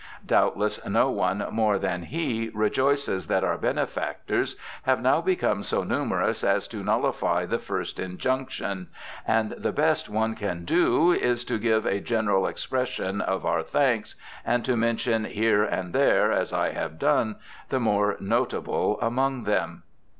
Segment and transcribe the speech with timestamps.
[0.25, 6.43] Doubtless, no one more than he rejoices that our benefactors have now become so numerous
[6.43, 8.87] as to nullify the first injunction;
[9.27, 14.15] and the best one can do is to give a general expression of our thanks,
[14.43, 17.35] and to mention here and there, as I hav^e done,
[17.69, 19.83] the more notable among them.